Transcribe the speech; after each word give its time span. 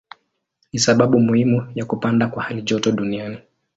Ni 0.73 0.79
sababu 0.79 1.19
muhimu 1.19 1.71
ya 1.75 1.85
kupanda 1.85 2.27
kwa 2.27 2.43
halijoto 2.43 2.91
duniani. 2.91 3.37